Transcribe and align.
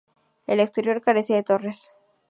El 0.47 0.59
exterior 0.59 0.99
carecía 0.99 1.35
de 1.35 1.43
torres. 1.43 1.93